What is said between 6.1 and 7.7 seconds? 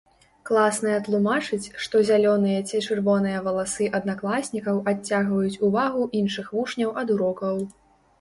іншых вучняў ад урокаў.